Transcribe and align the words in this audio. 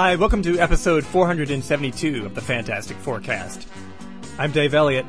Hi, 0.00 0.14
welcome 0.14 0.42
to 0.44 0.60
episode 0.60 1.04
472 1.04 2.24
of 2.24 2.36
the 2.36 2.40
Fantastic 2.40 2.96
Fourcast. 2.98 3.66
I'm 4.38 4.52
Dave 4.52 4.72
Elliott, 4.72 5.04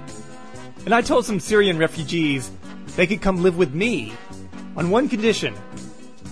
and 0.83 0.95
I 0.95 1.03
told 1.03 1.27
some 1.27 1.39
Syrian 1.39 1.77
refugees 1.77 2.49
they 2.95 3.05
could 3.05 3.21
come 3.21 3.43
live 3.43 3.55
with 3.55 3.71
me 3.71 4.13
on 4.75 4.89
one 4.89 5.07
condition. 5.07 5.53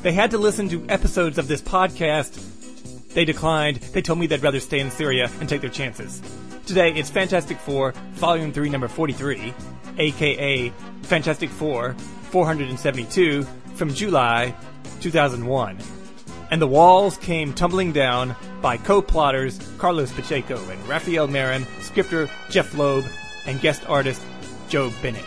They 0.02 0.12
had 0.12 0.32
to 0.32 0.40
listen 0.40 0.68
to 0.70 0.84
episodes 0.90 1.38
of 1.38 1.48
this 1.48 1.62
podcast. 1.62 3.14
They 3.14 3.26
declined. 3.26 3.76
They 3.78 4.02
told 4.02 4.18
me 4.18 4.26
they'd 4.26 4.42
rather 4.42 4.60
stay 4.60 4.80
in 4.80 4.90
Syria 4.90 5.30
and 5.40 5.48
take 5.48 5.62
their 5.62 5.70
chances. 5.70 6.20
Today, 6.66 6.92
it's 6.94 7.12
Fantastic 7.12 7.60
Four, 7.60 7.92
Volume 8.14 8.52
3, 8.52 8.70
Number 8.70 8.88
43, 8.88 9.54
aka 10.00 10.70
Fantastic 11.04 11.52
Four 11.52 11.94
472 12.32 13.44
from 13.76 13.94
July 13.94 14.56
2001 15.00 15.78
and 16.50 16.62
the 16.62 16.68
walls 16.68 17.18
came 17.18 17.54
tumbling 17.54 17.92
down 17.92 18.36
by 18.62 18.78
co-plotters 18.78 19.60
Carlos 19.78 20.12
Pacheco 20.14 20.58
and 20.70 20.88
Rafael 20.88 21.28
Marin, 21.28 21.66
scripter 21.82 22.30
Jeph 22.50 22.74
Loeb, 22.74 23.06
and 23.46 23.60
guest 23.62 23.88
artist 23.88 24.22
Joe 24.70 24.92
Bennett. 25.02 25.24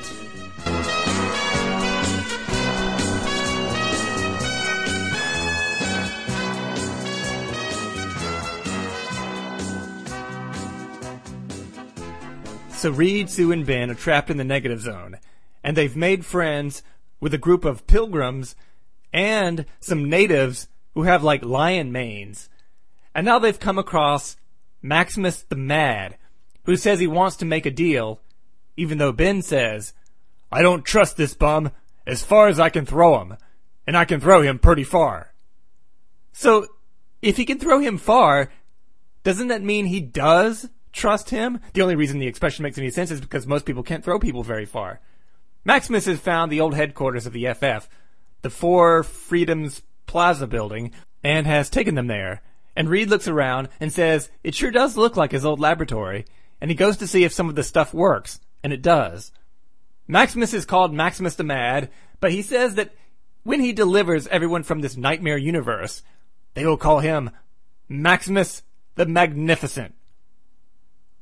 So 12.81 12.91
Reed, 12.91 13.29
Sue, 13.29 13.53
and 13.53 13.67
Ben 13.67 13.91
are 13.91 13.95
trapped 13.95 14.31
in 14.31 14.39
the 14.39 14.45
negative 14.45 14.81
zone, 14.81 15.19
and 15.63 15.77
they've 15.77 15.95
made 15.95 16.25
friends 16.25 16.83
with 17.21 17.35
a 17.35 17.39
group 17.39 17.67
of 17.67 17.87
pilgrims 17.87 18.57
and 19.13 19.67
some 19.81 20.09
natives 20.09 20.67
who 20.95 21.03
have 21.03 21.23
like 21.23 21.45
lion 21.45 21.93
manes. 21.93 22.49
And 23.15 23.25
now 23.25 23.39
they've 23.39 23.59
come 23.59 23.79
across 23.79 24.37
Maximus 24.83 25.43
the 25.43 25.57
Mad, 25.57 26.17
who 26.65 26.77
says 26.77 27.01
he 27.01 27.07
wants 27.07 27.37
to 27.37 27.45
make 27.45 27.67
a 27.67 27.71
deal, 27.71 28.21
even 28.77 28.99
though 28.99 29.13
Ben 29.13 29.43
says, 29.43 29.93
I 30.53 30.63
don't 30.63 30.85
trust 30.85 31.17
this 31.17 31.35
bum 31.35 31.71
as 32.07 32.25
far 32.25 32.49
as 32.49 32.59
I 32.59 32.71
can 32.71 32.87
throw 32.87 33.21
him, 33.21 33.37
and 33.87 33.97
I 33.97 34.05
can 34.05 34.21
throw 34.21 34.43
him 34.43 34.59
pretty 34.59 34.85
far. 34.85 35.33
So, 36.33 36.67
if 37.23 37.37
he 37.37 37.45
can 37.45 37.59
throw 37.59 37.81
him 37.81 37.99
far, 37.99 38.51
doesn't 39.23 39.49
that 39.49 39.63
mean 39.63 39.87
he 39.87 40.01
does 40.01 40.69
trust 40.93 41.31
him? 41.31 41.61
The 41.75 41.83
only 41.83 41.97
reason 41.97 42.19
the 42.19 42.27
expression 42.27 42.63
makes 42.63 42.79
any 42.79 42.91
sense 42.91 43.11
is 43.11 43.21
because 43.21 43.47
most 43.47 43.67
people 43.67 43.83
can't 43.83 44.03
throw 44.03 44.19
people 44.19 44.43
very 44.43 44.65
far. 44.65 45.01
Maximus 45.65 46.07
has 46.07 46.19
found 46.19 46.51
the 46.51 46.61
old 46.61 46.75
headquarters 46.75 47.27
of 47.27 47.33
the 47.33 47.53
FF, 47.53 47.89
the 48.43 48.51
Four 48.51 49.03
Freedoms 49.03 49.83
Plaza 50.11 50.49
building 50.49 50.91
and 51.23 51.47
has 51.47 51.71
taken 51.71 51.95
them 51.95 52.09
there. 52.09 52.43
And 52.75 52.89
Reed 52.89 53.11
looks 53.11 53.29
around 53.29 53.69
and 53.79 53.93
says, 53.93 54.29
it 54.43 54.57
sure 54.57 54.73
does 54.73 54.97
look 54.97 55.17
like 55.17 55.31
his 55.31 55.45
old 55.45 55.61
laboratory. 55.61 56.25
And 56.61 56.69
he 56.69 56.75
goes 56.75 56.97
to 56.97 57.07
see 57.07 57.23
if 57.23 57.33
some 57.33 57.49
of 57.49 57.55
the 57.55 57.63
stuff 57.63 57.95
works. 57.95 58.41
And 58.65 58.73
it 58.73 58.83
does. 58.83 59.31
Maximus 60.09 60.53
is 60.53 60.67
called 60.67 60.93
Maximus 60.93 61.37
the 61.37 61.45
Mad, 61.45 61.91
but 62.19 62.33
he 62.33 62.43
says 62.43 62.75
that 62.75 62.93
when 63.45 63.61
he 63.61 63.73
delivers 63.73 64.27
everyone 64.27 64.65
from 64.65 64.81
this 64.81 64.97
nightmare 64.97 65.39
universe, 65.39 66.03
they 66.55 66.67
will 66.67 66.77
call 66.77 66.99
him 66.99 67.31
Maximus 67.89 68.65
the 68.97 69.07
Magnificent. 69.07 69.95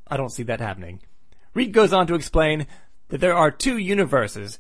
I 0.06 0.17
don't 0.17 0.33
see 0.33 0.45
that 0.45 0.61
happening. 0.61 1.00
Reed 1.52 1.73
goes 1.73 1.92
on 1.92 2.06
to 2.06 2.14
explain 2.14 2.67
that 3.08 3.20
there 3.20 3.36
are 3.36 3.50
two 3.50 3.77
universes, 3.77 4.58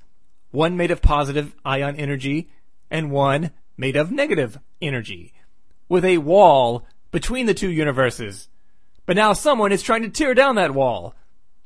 one 0.50 0.76
made 0.76 0.90
of 0.90 1.00
positive 1.00 1.54
ion 1.64 1.96
energy 1.96 2.50
and 2.90 3.10
one 3.10 3.52
made 3.78 3.96
of 3.96 4.12
negative 4.12 4.58
energy, 4.82 5.32
with 5.88 6.04
a 6.04 6.18
wall 6.18 6.84
between 7.10 7.46
the 7.46 7.54
two 7.54 7.70
universes. 7.70 8.48
But 9.06 9.16
now 9.16 9.32
someone 9.32 9.72
is 9.72 9.82
trying 9.82 10.02
to 10.02 10.10
tear 10.10 10.34
down 10.34 10.56
that 10.56 10.74
wall. 10.74 11.14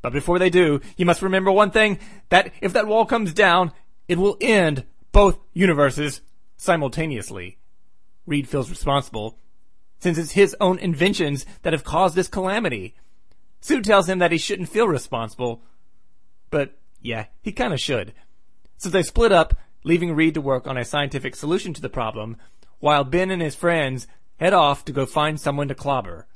But 0.02 0.12
before 0.12 0.38
they 0.38 0.50
do, 0.50 0.80
you 0.96 1.06
must 1.06 1.22
remember 1.22 1.50
one 1.50 1.72
thing, 1.72 1.98
that 2.28 2.52
if 2.60 2.72
that 2.74 2.86
wall 2.86 3.06
comes 3.06 3.32
down, 3.32 3.72
it 4.06 4.18
will 4.18 4.36
end 4.40 4.84
both 5.10 5.38
universes 5.52 6.20
simultaneously. 6.56 7.58
Reed 8.26 8.48
feels 8.48 8.70
responsible, 8.70 9.38
since 9.98 10.18
it's 10.18 10.32
his 10.32 10.54
own 10.60 10.78
inventions 10.78 11.46
that 11.62 11.72
have 11.72 11.82
caused 11.82 12.14
this 12.14 12.28
calamity. 12.28 12.94
Sue 13.60 13.80
tells 13.80 14.08
him 14.08 14.18
that 14.18 14.32
he 14.32 14.38
shouldn't 14.38 14.68
feel 14.68 14.86
responsible, 14.86 15.62
but 16.50 16.76
yeah, 17.00 17.26
he 17.40 17.52
kinda 17.52 17.76
should. 17.76 18.12
So 18.76 18.88
they 18.88 19.02
split 19.02 19.32
up 19.32 19.54
leaving 19.84 20.14
Reed 20.14 20.34
to 20.34 20.40
work 20.40 20.66
on 20.66 20.76
a 20.76 20.84
scientific 20.84 21.36
solution 21.36 21.72
to 21.74 21.80
the 21.80 21.88
problem, 21.88 22.36
while 22.78 23.04
Ben 23.04 23.30
and 23.30 23.42
his 23.42 23.54
friends 23.54 24.06
head 24.38 24.52
off 24.52 24.84
to 24.84 24.92
go 24.92 25.06
find 25.06 25.40
someone 25.40 25.68
to 25.68 25.74
clobber. 25.74 26.26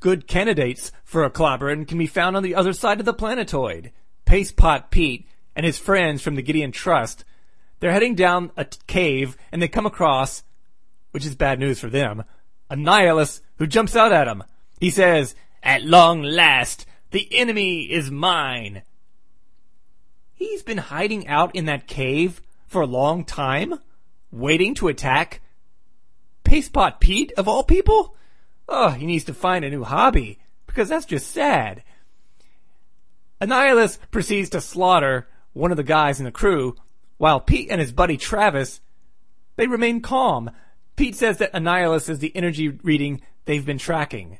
Good 0.00 0.26
candidates 0.26 0.92
for 1.04 1.24
a 1.24 1.30
clobberin 1.30 1.88
can 1.88 1.98
be 1.98 2.06
found 2.06 2.36
on 2.36 2.42
the 2.42 2.54
other 2.54 2.72
side 2.72 3.00
of 3.00 3.06
the 3.06 3.14
planetoid. 3.14 3.92
Pastepot 4.26 4.90
Pete 4.90 5.26
and 5.54 5.64
his 5.64 5.78
friends 5.78 6.20
from 6.20 6.34
the 6.34 6.42
Gideon 6.42 6.72
Trust, 6.72 7.24
they're 7.80 7.92
heading 7.92 8.14
down 8.14 8.50
a 8.56 8.64
t- 8.64 8.78
cave 8.86 9.36
and 9.50 9.62
they 9.62 9.68
come 9.68 9.86
across, 9.86 10.42
which 11.12 11.24
is 11.24 11.34
bad 11.34 11.58
news 11.58 11.80
for 11.80 11.88
them, 11.88 12.24
Annihilus 12.70 13.40
who 13.56 13.66
jumps 13.66 13.96
out 13.96 14.12
at 14.12 14.24
them. 14.24 14.44
He 14.80 14.90
says, 14.90 15.34
at 15.62 15.82
long 15.82 16.22
last, 16.22 16.86
the 17.10 17.28
enemy 17.38 17.82
is 17.84 18.10
mine. 18.10 18.82
He's 20.34 20.62
been 20.62 20.78
hiding 20.78 21.26
out 21.26 21.54
in 21.54 21.64
that 21.64 21.86
cave 21.86 22.42
for 22.66 22.82
a 22.82 22.86
long 22.86 23.24
time, 23.24 23.74
waiting 24.30 24.74
to 24.74 24.88
attack 24.88 25.40
Pastepot 26.44 27.00
Pete 27.00 27.32
of 27.36 27.48
all 27.48 27.64
people? 27.64 28.16
Oh, 28.68 28.90
he 28.90 29.06
needs 29.06 29.24
to 29.24 29.34
find 29.34 29.64
a 29.64 29.70
new 29.70 29.84
hobby, 29.84 30.38
because 30.66 30.88
that's 30.88 31.06
just 31.06 31.30
sad. 31.30 31.82
Annihilus 33.40 33.98
proceeds 34.10 34.50
to 34.50 34.60
slaughter 34.60 35.28
one 35.52 35.70
of 35.70 35.76
the 35.76 35.82
guys 35.82 36.18
in 36.18 36.24
the 36.24 36.30
crew, 36.30 36.76
while 37.18 37.40
Pete 37.40 37.70
and 37.70 37.80
his 37.80 37.92
buddy 37.92 38.16
Travis, 38.16 38.80
they 39.56 39.66
remain 39.66 40.00
calm. 40.00 40.50
Pete 40.96 41.16
says 41.16 41.38
that 41.38 41.52
Annihilus 41.52 42.08
is 42.08 42.18
the 42.18 42.34
energy 42.34 42.68
reading 42.68 43.20
they've 43.44 43.64
been 43.64 43.78
tracking. 43.78 44.38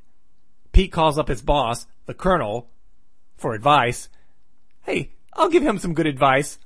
Pete 0.72 0.92
calls 0.92 1.19
up 1.19 1.28
his 1.28 1.42
boss, 1.42 1.86
the 2.06 2.15
Colonel, 2.15 2.69
for 3.36 3.54
advice. 3.54 4.09
Hey, 4.82 5.12
I'll 5.32 5.48
give 5.48 5.62
him 5.62 5.78
some 5.78 5.94
good 5.94 6.06
advice. 6.06 6.59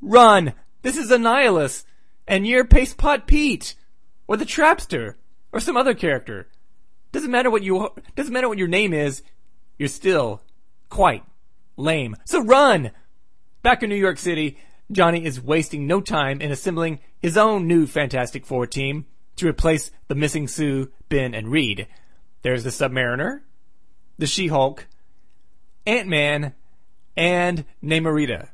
Run! 0.00 0.54
This 0.82 0.96
is 0.96 1.10
Annihilus, 1.10 1.84
and 2.26 2.46
you're 2.46 2.64
Pastepot 2.64 3.26
Pete, 3.26 3.74
or 4.26 4.36
the 4.36 4.46
Trapster, 4.46 5.14
or 5.52 5.60
some 5.60 5.76
other 5.76 5.94
character. 5.94 6.48
Doesn't 7.12 7.30
matter 7.30 7.50
what 7.50 7.62
you 7.62 7.90
doesn't 8.16 8.32
matter 8.32 8.48
what 8.48 8.58
your 8.58 8.68
name 8.68 8.94
is. 8.94 9.22
You're 9.78 9.88
still 9.88 10.42
quite 10.88 11.24
lame. 11.76 12.16
So 12.24 12.42
run. 12.42 12.92
Back 13.62 13.82
in 13.82 13.90
New 13.90 13.96
York 13.96 14.16
City, 14.16 14.56
Johnny 14.90 15.24
is 15.24 15.40
wasting 15.40 15.86
no 15.86 16.00
time 16.00 16.40
in 16.40 16.50
assembling 16.50 17.00
his 17.18 17.36
own 17.36 17.66
new 17.66 17.86
Fantastic 17.86 18.46
Four 18.46 18.66
team 18.66 19.04
to 19.36 19.46
replace 19.48 19.90
the 20.08 20.14
missing 20.14 20.48
Sue, 20.48 20.90
Ben, 21.08 21.34
and 21.34 21.48
Reed. 21.48 21.86
There's 22.42 22.64
the 22.64 22.70
Submariner, 22.70 23.40
the 24.18 24.26
She-Hulk, 24.26 24.86
Ant-Man, 25.86 26.54
and 27.16 27.64
Namorita, 27.82 28.48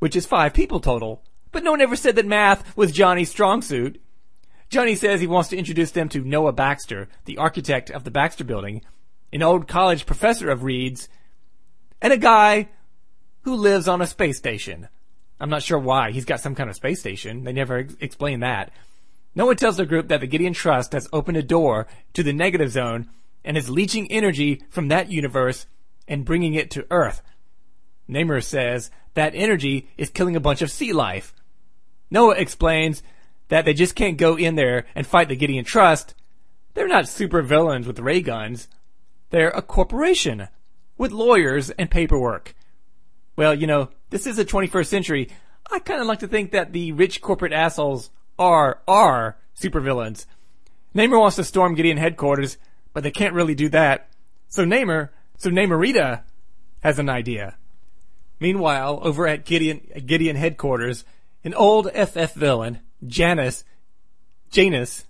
which 0.00 0.16
is 0.16 0.26
five 0.26 0.52
people 0.52 0.80
total. 0.80 1.22
But 1.52 1.64
no 1.64 1.72
one 1.72 1.80
ever 1.80 1.96
said 1.96 2.16
that 2.16 2.26
math 2.26 2.76
was 2.76 2.92
Johnny's 2.92 3.30
strong 3.30 3.62
suit. 3.62 4.00
Johnny 4.68 4.94
says 4.94 5.20
he 5.20 5.26
wants 5.26 5.48
to 5.48 5.56
introduce 5.56 5.90
them 5.90 6.08
to 6.10 6.24
Noah 6.24 6.52
Baxter, 6.52 7.08
the 7.24 7.38
architect 7.38 7.90
of 7.90 8.04
the 8.04 8.10
Baxter 8.10 8.44
building, 8.44 8.82
an 9.32 9.42
old 9.42 9.66
college 9.66 10.06
professor 10.06 10.48
of 10.48 10.62
Reed's, 10.62 11.08
and 12.00 12.12
a 12.12 12.18
guy 12.18 12.68
who 13.42 13.54
lives 13.54 13.88
on 13.88 14.00
a 14.00 14.06
space 14.06 14.38
station. 14.38 14.88
I'm 15.40 15.50
not 15.50 15.62
sure 15.62 15.78
why. 15.78 16.10
He's 16.10 16.24
got 16.24 16.40
some 16.40 16.54
kind 16.54 16.68
of 16.68 16.76
space 16.76 17.00
station. 17.00 17.44
They 17.44 17.52
never 17.52 17.78
ex- 17.78 17.96
explain 18.00 18.40
that. 18.40 18.72
Noah 19.34 19.54
tells 19.54 19.76
the 19.76 19.86
group 19.86 20.08
that 20.08 20.20
the 20.20 20.26
Gideon 20.26 20.52
Trust 20.52 20.92
has 20.92 21.08
opened 21.12 21.38
a 21.38 21.42
door 21.42 21.86
to 22.14 22.22
the 22.22 22.32
negative 22.32 22.70
zone 22.70 23.08
and 23.44 23.56
is 23.56 23.70
leeching 23.70 24.10
energy 24.10 24.62
from 24.68 24.88
that 24.88 25.10
universe 25.10 25.66
and 26.06 26.24
bringing 26.24 26.54
it 26.54 26.70
to 26.72 26.86
Earth. 26.90 27.22
Namor 28.08 28.42
says 28.42 28.90
that 29.14 29.34
energy 29.34 29.88
is 29.96 30.10
killing 30.10 30.36
a 30.36 30.40
bunch 30.40 30.62
of 30.62 30.70
sea 30.70 30.92
life. 30.92 31.32
Noah 32.10 32.34
explains 32.34 33.02
that 33.48 33.64
they 33.64 33.74
just 33.74 33.94
can't 33.94 34.18
go 34.18 34.36
in 34.36 34.54
there 34.54 34.86
and 34.94 35.06
fight 35.06 35.28
the 35.28 35.36
Gideon 35.36 35.64
Trust. 35.64 36.14
They're 36.74 36.88
not 36.88 37.08
super 37.08 37.42
villains 37.42 37.86
with 37.86 37.98
ray 37.98 38.20
guns. 38.20 38.68
They're 39.30 39.50
a 39.50 39.62
corporation 39.62 40.48
with 40.96 41.12
lawyers 41.12 41.70
and 41.70 41.90
paperwork. 41.90 42.54
Well, 43.36 43.54
you 43.54 43.66
know, 43.66 43.88
this 44.10 44.26
is 44.26 44.36
the 44.36 44.44
21st 44.44 44.86
century. 44.86 45.28
I 45.70 45.78
kind 45.78 46.00
of 46.00 46.06
like 46.06 46.18
to 46.20 46.28
think 46.28 46.50
that 46.52 46.72
the 46.72 46.92
rich 46.92 47.20
corporate 47.20 47.52
assholes 47.52 48.10
are, 48.38 48.80
are 48.86 49.38
supervillains. 49.58 50.26
Namor 50.94 51.20
wants 51.20 51.36
to 51.36 51.44
storm 51.44 51.74
Gideon 51.74 51.96
headquarters, 51.96 52.58
but 52.92 53.02
they 53.02 53.10
can't 53.10 53.34
really 53.34 53.54
do 53.54 53.68
that. 53.68 54.08
So 54.48 54.64
Namor, 54.64 55.10
so 55.36 55.50
Namorita 55.50 56.22
has 56.80 56.98
an 56.98 57.08
idea. 57.08 57.56
Meanwhile, 58.40 59.00
over 59.02 59.26
at 59.26 59.44
Gideon, 59.44 59.80
Gideon 60.04 60.36
headquarters, 60.36 61.04
an 61.44 61.54
old 61.54 61.90
FF 61.92 62.34
villain, 62.34 62.80
Janus, 63.06 63.64
Janus, 64.50 65.06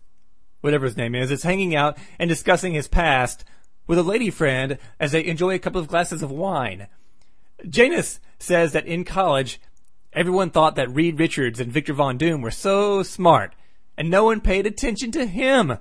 whatever 0.60 0.84
his 0.84 0.96
name 0.96 1.14
is, 1.14 1.30
is 1.30 1.42
hanging 1.42 1.74
out 1.74 1.98
and 2.18 2.28
discussing 2.28 2.74
his 2.74 2.88
past 2.88 3.44
with 3.86 3.98
a 3.98 4.02
lady 4.02 4.30
friend 4.30 4.78
as 4.98 5.12
they 5.12 5.24
enjoy 5.24 5.54
a 5.54 5.58
couple 5.58 5.80
of 5.80 5.88
glasses 5.88 6.22
of 6.22 6.30
wine. 6.30 6.86
Janus 7.68 8.20
says 8.38 8.72
that 8.72 8.86
in 8.86 9.04
college, 9.04 9.60
everyone 10.12 10.50
thought 10.50 10.76
that 10.76 10.94
Reed 10.94 11.18
Richards 11.18 11.60
and 11.60 11.72
Victor 11.72 11.92
Von 11.94 12.16
Doom 12.16 12.40
were 12.40 12.50
so 12.50 13.02
smart, 13.02 13.54
and 13.96 14.10
no 14.10 14.24
one 14.24 14.40
paid 14.40 14.66
attention 14.66 15.10
to 15.12 15.26
him. 15.26 15.76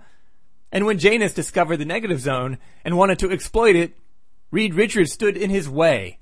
And 0.72 0.86
when 0.86 1.00
Janus 1.00 1.34
discovered 1.34 1.78
the 1.78 1.86
negative 1.86 2.20
zone 2.20 2.58
and 2.84 2.98
wanted 2.98 3.20
to 3.20 3.32
exploit 3.32 3.76
it, 3.76 3.98
Reed 4.52 4.74
Richards 4.74 5.14
stood 5.14 5.38
in 5.38 5.50
his 5.50 5.70
way. 5.70 6.20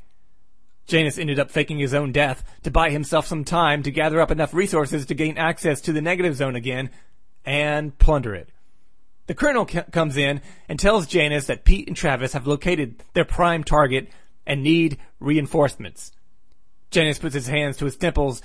Janus 0.88 1.18
ended 1.18 1.40
up 1.40 1.52
faking 1.52 1.80
his 1.80 1.94
own 1.94 2.12
death 2.14 2.44
to 2.64 2.72
buy 2.72 2.90
himself 2.90 3.28
some 3.28 3.44
time 3.44 3.84
to 3.84 3.92
gather 3.92 4.22
up 4.22 4.32
enough 4.32 4.54
resources 4.54 5.06
to 5.06 5.14
gain 5.14 5.38
access 5.38 5.82
to 5.82 5.94
the 5.94 6.02
negative 6.02 6.36
zone 6.36 6.56
again 6.56 6.90
and 7.46 7.98
plunder 8.00 8.34
it. 8.34 8.50
The 9.28 9.36
colonel 9.36 9.68
c- 9.68 9.82
comes 9.92 10.16
in 10.16 10.42
and 10.70 10.80
tells 10.80 11.06
Janus 11.06 11.48
that 11.48 11.66
Pete 11.66 11.88
and 11.88 11.96
Travis 11.96 12.32
have 12.34 12.48
located 12.48 13.04
their 13.14 13.26
prime 13.26 13.66
target 13.66 14.08
and 14.46 14.64
need 14.64 14.98
reinforcements. 15.20 16.14
Janus 16.90 17.20
puts 17.20 17.36
his 17.36 17.48
hands 17.48 17.76
to 17.78 17.86
his 17.86 17.98
temples 17.98 18.42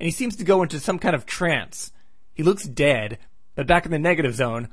and 0.00 0.06
he 0.06 0.10
seems 0.10 0.34
to 0.36 0.44
go 0.44 0.62
into 0.62 0.80
some 0.80 0.98
kind 0.98 1.14
of 1.14 1.24
trance. 1.24 1.92
He 2.34 2.42
looks 2.42 2.64
dead, 2.64 3.18
but 3.54 3.68
back 3.68 3.86
in 3.86 3.92
the 3.92 3.98
negative 3.98 4.34
zone, 4.34 4.68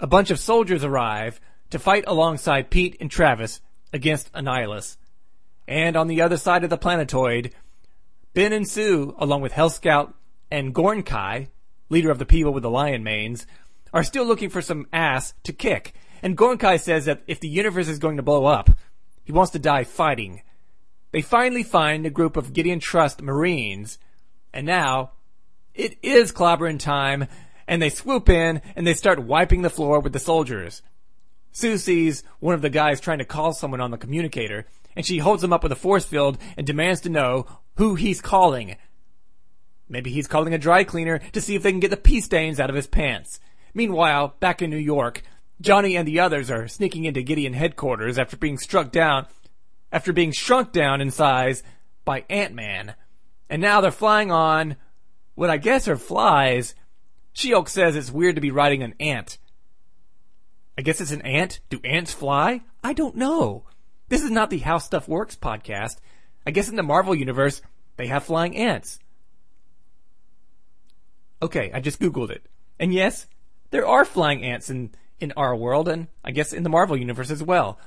a 0.00 0.08
bunch 0.08 0.32
of 0.32 0.40
soldiers 0.40 0.82
arrive 0.82 1.40
to 1.70 1.78
fight 1.78 2.04
alongside 2.08 2.70
Pete 2.70 2.96
and 3.00 3.10
Travis 3.10 3.60
against 3.92 4.32
Annihilus. 4.32 4.96
And 5.68 5.96
on 5.96 6.06
the 6.06 6.22
other 6.22 6.36
side 6.36 6.64
of 6.64 6.70
the 6.70 6.78
planetoid, 6.78 7.52
Ben 8.34 8.52
and 8.52 8.68
Sue, 8.68 9.14
along 9.18 9.40
with 9.40 9.52
Hell 9.52 9.70
Scout 9.70 10.14
and 10.50 10.74
Gornkai, 10.74 11.48
leader 11.88 12.10
of 12.10 12.18
the 12.18 12.26
people 12.26 12.52
with 12.52 12.62
the 12.62 12.70
lion 12.70 13.02
manes, 13.02 13.46
are 13.92 14.04
still 14.04 14.24
looking 14.24 14.50
for 14.50 14.62
some 14.62 14.86
ass 14.92 15.34
to 15.44 15.52
kick. 15.52 15.94
And 16.22 16.36
Gornkai 16.36 16.80
says 16.80 17.04
that 17.06 17.22
if 17.26 17.40
the 17.40 17.48
universe 17.48 17.88
is 17.88 17.98
going 17.98 18.16
to 18.16 18.22
blow 18.22 18.46
up, 18.46 18.70
he 19.24 19.32
wants 19.32 19.52
to 19.52 19.58
die 19.58 19.84
fighting. 19.84 20.42
They 21.12 21.22
finally 21.22 21.62
find 21.62 22.04
a 22.04 22.10
group 22.10 22.36
of 22.36 22.52
Gideon 22.52 22.80
Trust 22.80 23.22
Marines, 23.22 23.98
and 24.52 24.66
now 24.66 25.12
it 25.74 25.96
is 26.02 26.32
clobbering 26.32 26.78
time, 26.78 27.26
and 27.66 27.82
they 27.82 27.90
swoop 27.90 28.28
in 28.28 28.62
and 28.74 28.86
they 28.86 28.94
start 28.94 29.22
wiping 29.22 29.62
the 29.62 29.70
floor 29.70 30.00
with 30.00 30.12
the 30.12 30.18
soldiers. 30.18 30.82
Sue 31.52 31.78
sees 31.78 32.22
one 32.38 32.54
of 32.54 32.62
the 32.62 32.70
guys 32.70 33.00
trying 33.00 33.18
to 33.18 33.24
call 33.24 33.52
someone 33.52 33.80
on 33.80 33.90
the 33.90 33.98
communicator, 33.98 34.66
and 34.96 35.06
she 35.06 35.18
holds 35.18 35.44
him 35.44 35.52
up 35.52 35.62
with 35.62 35.70
a 35.70 35.76
force 35.76 36.04
field 36.04 36.38
and 36.56 36.66
demands 36.66 37.02
to 37.02 37.08
know 37.08 37.46
who 37.76 37.94
he's 37.94 38.20
calling. 38.20 38.76
Maybe 39.88 40.10
he's 40.10 40.26
calling 40.26 40.54
a 40.54 40.58
dry 40.58 40.82
cleaner 40.82 41.18
to 41.32 41.40
see 41.40 41.54
if 41.54 41.62
they 41.62 41.70
can 41.70 41.80
get 41.80 41.90
the 41.90 41.96
pee 41.96 42.20
stains 42.20 42.58
out 42.58 42.70
of 42.70 42.76
his 42.76 42.88
pants. 42.88 43.38
Meanwhile, 43.74 44.34
back 44.40 44.62
in 44.62 44.70
New 44.70 44.78
York, 44.78 45.22
Johnny 45.60 45.96
and 45.96 46.08
the 46.08 46.18
others 46.18 46.50
are 46.50 46.66
sneaking 46.66 47.04
into 47.04 47.22
Gideon 47.22 47.52
headquarters 47.52 48.18
after 48.18 48.36
being 48.36 48.58
struck 48.58 48.90
down, 48.90 49.26
after 49.92 50.12
being 50.12 50.32
shrunk 50.32 50.72
down 50.72 51.00
in 51.00 51.10
size 51.10 51.62
by 52.04 52.24
Ant-Man. 52.28 52.94
And 53.48 53.62
now 53.62 53.80
they're 53.80 53.90
flying 53.90 54.32
on 54.32 54.76
what 55.34 55.50
I 55.50 55.58
guess 55.58 55.86
are 55.86 55.96
flies. 55.96 56.74
She-Hulk 57.32 57.68
says 57.68 57.94
it's 57.94 58.10
weird 58.10 58.34
to 58.34 58.40
be 58.40 58.50
riding 58.50 58.82
an 58.82 58.94
ant. 58.98 59.38
I 60.76 60.82
guess 60.82 61.00
it's 61.00 61.12
an 61.12 61.22
ant? 61.22 61.60
Do 61.68 61.80
ants 61.84 62.12
fly? 62.12 62.62
I 62.82 62.92
don't 62.92 63.16
know. 63.16 63.64
This 64.08 64.22
is 64.22 64.30
not 64.30 64.50
the 64.50 64.58
How 64.58 64.78
Stuff 64.78 65.08
Works 65.08 65.34
podcast. 65.34 65.96
I 66.46 66.52
guess 66.52 66.68
in 66.68 66.76
the 66.76 66.82
Marvel 66.84 67.14
universe, 67.14 67.60
they 67.96 68.06
have 68.06 68.24
flying 68.24 68.56
ants. 68.56 69.00
Okay, 71.42 71.72
I 71.74 71.80
just 71.80 72.00
Googled 72.00 72.30
it. 72.30 72.46
And 72.78 72.94
yes, 72.94 73.26
there 73.70 73.86
are 73.86 74.04
flying 74.04 74.44
ants 74.44 74.70
in, 74.70 74.90
in 75.18 75.32
our 75.36 75.56
world, 75.56 75.88
and 75.88 76.06
I 76.24 76.30
guess 76.30 76.52
in 76.52 76.62
the 76.62 76.68
Marvel 76.68 76.96
universe 76.96 77.30
as 77.30 77.42
well. 77.42 77.80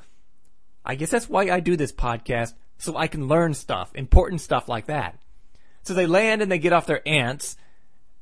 I 0.85 0.95
guess 0.95 1.09
that's 1.09 1.29
why 1.29 1.49
I 1.49 1.61
do 1.61 1.77
this 1.77 1.93
podcast, 1.93 2.53
so 2.77 2.97
I 2.97 3.07
can 3.07 3.27
learn 3.27 3.53
stuff, 3.53 3.91
important 3.95 4.41
stuff 4.41 4.67
like 4.67 4.87
that. 4.87 5.19
So 5.83 5.93
they 5.93 6.05
land 6.05 6.41
and 6.41 6.51
they 6.51 6.59
get 6.59 6.73
off 6.73 6.85
their 6.85 7.07
ants, 7.07 7.55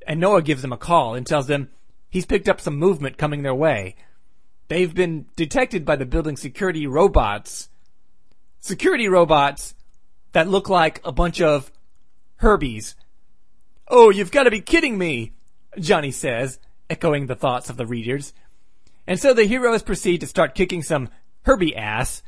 and 0.05 0.19
Noah 0.19 0.43
gives 0.43 0.61
them 0.61 0.73
a 0.73 0.77
call 0.77 1.15
and 1.15 1.25
tells 1.25 1.47
them 1.47 1.69
he's 2.09 2.27
picked 2.27 2.47
up 2.47 2.61
some 2.61 2.77
movement 2.77 3.17
coming 3.17 3.41
their 3.41 3.55
way. 3.55 3.95
They've 4.67 4.93
been 4.93 5.25
detected 5.35 5.83
by 5.83 5.95
the 5.95 6.05
building 6.05 6.37
security 6.37 6.85
robots 6.85 7.69
security 8.59 9.07
robots 9.07 9.75
that 10.33 10.47
look 10.47 10.69
like 10.69 11.01
a 11.03 11.11
bunch 11.11 11.41
of 11.41 11.71
Herbies. 12.41 12.95
Oh, 13.87 14.09
you've 14.09 14.31
got 14.31 14.43
to 14.43 14.51
be 14.51 14.61
kidding 14.61 14.97
me, 14.97 15.33
Johnny 15.79 16.11
says, 16.11 16.59
echoing 16.89 17.27
the 17.27 17.35
thoughts 17.35 17.69
of 17.69 17.77
the 17.77 17.85
readers. 17.85 18.33
And 19.07 19.19
so 19.19 19.33
the 19.33 19.45
heroes 19.45 19.83
proceed 19.83 20.19
to 20.21 20.27
start 20.27 20.55
kicking 20.55 20.83
some 20.83 21.09
Herbie 21.43 21.75
ass. 21.75 22.21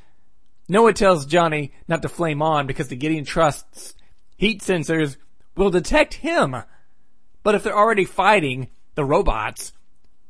Noah 0.68 0.94
tells 0.94 1.26
Johnny 1.26 1.74
not 1.88 2.02
to 2.04 2.10
flame 2.10 2.42
on 2.42 2.68
because 2.68 2.88
the 2.88 2.96
Gideon 2.96 3.26
Trust's 3.26 3.96
heat 4.38 4.62
sensors 4.62 5.18
will 5.56 5.70
detect 5.70 6.16
him. 6.16 6.56
But 7.44 7.56
if 7.56 7.64
they're 7.64 7.78
already 7.78 8.06
fighting 8.06 8.70
the 8.96 9.04
robots, 9.04 9.74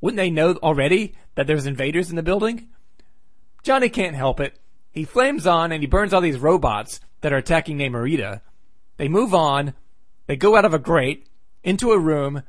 wouldn't 0.01 0.18
they 0.18 0.31
know 0.31 0.56
already 0.56 1.16
that 1.36 1.46
there's 1.46 1.66
invaders 1.66 2.10
in 2.10 2.16
the 2.16 2.24
building? 2.24 2.69
Johnny 3.63 3.90
can't 3.90 4.16
help 4.16 4.40
it. 4.40 4.57
He 4.91 5.06
flames 5.06 5.45
on 5.45 5.71
and 5.71 5.81
he 5.81 5.88
burns 5.88 6.13
all 6.13 6.21
these 6.21 6.39
robots 6.39 7.00
that 7.21 7.33
are 7.33 7.38
attacking 7.38 7.77
Namorita. 7.77 8.41
They 8.97 9.07
move 9.07 9.33
on. 9.33 9.74
They 10.27 10.36
go 10.36 10.56
out 10.56 10.65
of 10.65 10.74
a 10.74 10.80
grate 10.80 11.27
into 11.63 11.91
a 11.91 12.00
room 12.00 12.44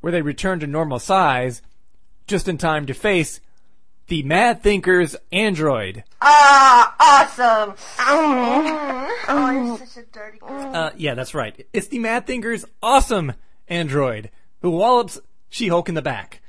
where 0.00 0.12
they 0.12 0.22
return 0.22 0.60
to 0.60 0.66
normal 0.66 0.98
size 0.98 1.62
just 2.26 2.48
in 2.48 2.58
time 2.58 2.86
to 2.86 2.94
face 2.94 3.40
the 4.08 4.22
Mad 4.22 4.62
Thinker's 4.62 5.16
android. 5.32 6.04
Ah, 6.20 6.94
awesome! 7.00 7.74
Mm. 7.96 9.08
Oh, 9.28 9.44
I'm 9.46 9.76
such 9.78 10.04
a 10.04 10.06
dirty 10.06 10.38
girl. 10.38 10.76
Uh, 10.76 10.90
yeah, 10.96 11.14
that's 11.14 11.34
right. 11.34 11.66
It's 11.72 11.88
the 11.88 11.98
Mad 11.98 12.26
Thinker's 12.26 12.64
awesome 12.82 13.32
android 13.68 14.30
who 14.62 14.70
wallops 14.70 15.18
She-Hulk 15.48 15.88
in 15.88 15.96
the 15.96 16.02
back. 16.02 16.40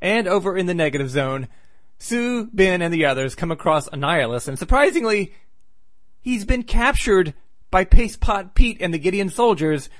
And 0.00 0.28
over 0.28 0.56
in 0.56 0.66
the 0.66 0.74
negative 0.74 1.10
zone, 1.10 1.48
Sue, 2.00 2.46
Ben, 2.46 2.80
and 2.80 2.92
the 2.92 3.04
others 3.04 3.34
come 3.34 3.50
across 3.50 3.88
Annihilus, 3.90 4.48
and 4.48 4.58
surprisingly, 4.58 5.34
he's 6.22 6.46
been 6.46 6.62
captured 6.62 7.34
by 7.70 7.84
Paste 7.84 8.20
Pot 8.20 8.54
Pete 8.54 8.78
and 8.80 8.92
the 8.92 8.98
Gideon 8.98 9.28
soldiers, 9.28 9.90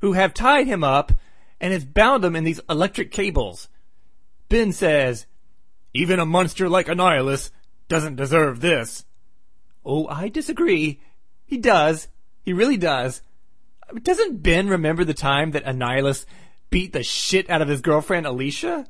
who 0.00 0.12
have 0.12 0.34
tied 0.34 0.66
him 0.66 0.82
up 0.82 1.12
and 1.60 1.72
has 1.72 1.84
bound 1.84 2.24
him 2.24 2.34
in 2.34 2.42
these 2.42 2.60
electric 2.68 3.12
cables. 3.12 3.68
Ben 4.48 4.72
says, 4.72 5.26
Even 5.94 6.18
a 6.18 6.26
monster 6.26 6.68
like 6.68 6.88
Annihilus 6.88 7.52
doesn't 7.86 8.16
deserve 8.16 8.60
this. 8.60 9.04
Oh, 9.84 10.08
I 10.08 10.28
disagree. 10.28 11.00
He 11.46 11.56
does. 11.56 12.08
He 12.42 12.52
really 12.52 12.76
does. 12.76 13.22
Doesn't 14.02 14.42
Ben 14.42 14.68
remember 14.68 15.04
the 15.04 15.14
time 15.14 15.52
that 15.52 15.64
Annihilus 15.64 16.26
beat 16.70 16.92
the 16.92 17.04
shit 17.04 17.48
out 17.48 17.62
of 17.62 17.68
his 17.68 17.80
girlfriend 17.80 18.26
Alicia? 18.26 18.86